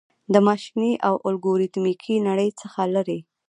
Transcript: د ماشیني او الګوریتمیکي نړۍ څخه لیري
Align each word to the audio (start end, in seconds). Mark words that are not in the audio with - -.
د 0.33 0.35
ماشیني 0.47 0.91
او 1.07 1.13
الګوریتمیکي 1.27 2.15
نړۍ 2.27 2.49
څخه 2.61 2.81
لیري 2.93 3.19